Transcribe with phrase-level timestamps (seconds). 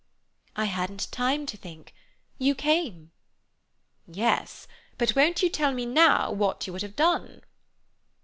[0.55, 1.93] "I hadn't time to think.
[2.39, 3.11] You came."
[4.07, 7.43] "Yes, but won't you tell me now what you would have done?"